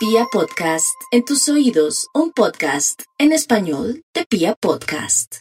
[0.00, 5.40] Pia Podcast, en tus oídos, un podcast en español de Pia Podcast.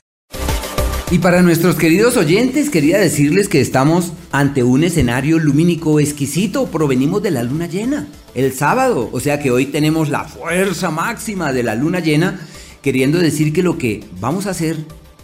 [1.11, 6.65] Y para nuestros queridos oyentes, quería decirles que estamos ante un escenario lumínico exquisito.
[6.65, 9.09] Provenimos de la luna llena, el sábado.
[9.13, 12.45] O sea que hoy tenemos la fuerza máxima de la luna llena,
[12.81, 14.75] queriendo decir que lo que vamos a hacer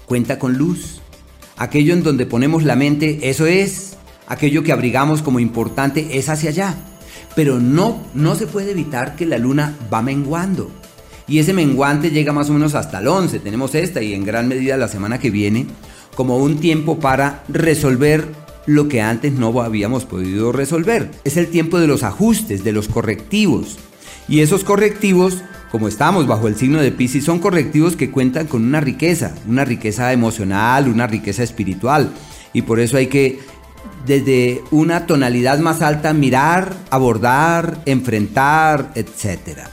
[0.06, 1.02] cuenta con luz.
[1.58, 3.98] Aquello en donde ponemos la mente, eso es.
[4.28, 6.95] Aquello que abrigamos como importante es hacia allá.
[7.36, 10.72] Pero no, no se puede evitar que la luna va menguando.
[11.28, 13.40] Y ese menguante llega más o menos hasta el 11.
[13.40, 15.66] Tenemos esta y en gran medida la semana que viene
[16.16, 18.28] como un tiempo para resolver
[18.66, 21.12] lo que antes no habíamos podido resolver.
[21.24, 23.78] Es el tiempo de los ajustes, de los correctivos.
[24.28, 28.64] Y esos correctivos, como estamos bajo el signo de Pisces, son correctivos que cuentan con
[28.64, 32.12] una riqueza, una riqueza emocional, una riqueza espiritual.
[32.54, 33.40] Y por eso hay que,
[34.06, 39.70] desde una tonalidad más alta, mirar, abordar, enfrentar, etcétera.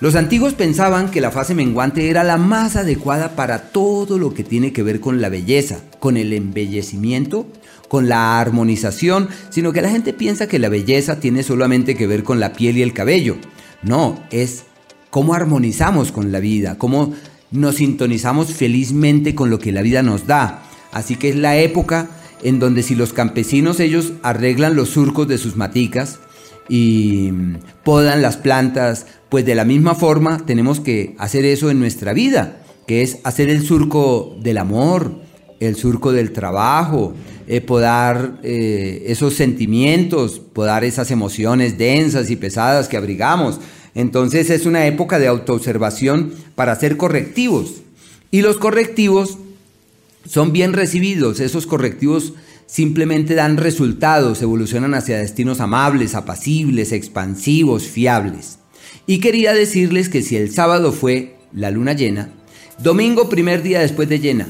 [0.00, 4.44] Los antiguos pensaban que la fase menguante era la más adecuada para todo lo que
[4.44, 7.46] tiene que ver con la belleza, con el embellecimiento,
[7.86, 12.22] con la armonización, sino que la gente piensa que la belleza tiene solamente que ver
[12.22, 13.36] con la piel y el cabello.
[13.82, 14.62] No, es
[15.10, 17.12] cómo armonizamos con la vida, cómo
[17.50, 20.62] nos sintonizamos felizmente con lo que la vida nos da.
[20.92, 22.08] Así que es la época
[22.42, 26.18] en donde si los campesinos ellos arreglan los surcos de sus maticas
[26.68, 27.30] y
[27.84, 32.62] podan las plantas, pues de la misma forma tenemos que hacer eso en nuestra vida,
[32.86, 35.20] que es hacer el surco del amor,
[35.60, 37.14] el surco del trabajo,
[37.46, 43.60] eh, podar eh, esos sentimientos, podar esas emociones densas y pesadas que abrigamos.
[43.94, 47.82] Entonces es una época de autoobservación para hacer correctivos.
[48.30, 49.38] Y los correctivos
[50.26, 52.34] son bien recibidos, esos correctivos
[52.66, 58.58] simplemente dan resultados, evolucionan hacia destinos amables, apacibles, expansivos, fiables.
[59.06, 62.30] Y quería decirles que si el sábado fue la luna llena,
[62.78, 64.46] domingo primer día después de llena,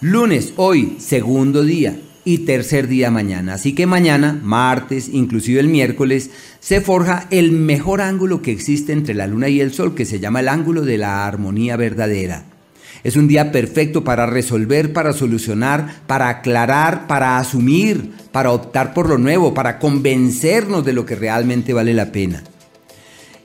[0.00, 3.54] lunes hoy segundo día y tercer día mañana.
[3.54, 6.30] Así que mañana, martes, inclusive el miércoles,
[6.60, 10.20] se forja el mejor ángulo que existe entre la luna y el sol, que se
[10.20, 12.51] llama el ángulo de la armonía verdadera.
[13.04, 19.08] Es un día perfecto para resolver, para solucionar, para aclarar, para asumir, para optar por
[19.08, 22.42] lo nuevo, para convencernos de lo que realmente vale la pena.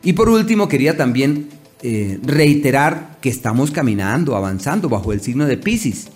[0.03, 1.50] Y por último, quería también
[1.81, 6.07] eh, reiterar que estamos caminando, avanzando bajo el signo de Pisces.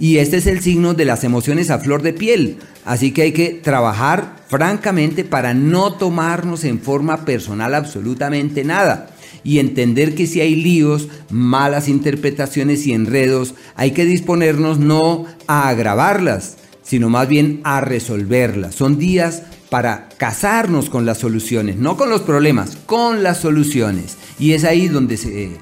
[0.00, 2.58] Y este es el signo de las emociones a flor de piel.
[2.84, 9.10] Así que hay que trabajar francamente para no tomarnos en forma personal absolutamente nada.
[9.44, 15.68] Y entender que si hay líos, malas interpretaciones y enredos, hay que disponernos no a
[15.68, 18.74] agravarlas, sino más bien a resolverlas.
[18.74, 24.16] Son días para casarnos con las soluciones, no con los problemas, con las soluciones.
[24.38, 25.58] Y es ahí donde se,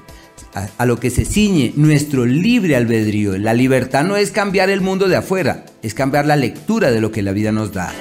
[0.53, 3.37] a, lo que se ciñe nuestro libre albedrío.
[3.37, 7.11] La libertad no es cambiar el mundo de afuera, es cambiar la lectura de lo
[7.11, 7.93] que la vida nos da.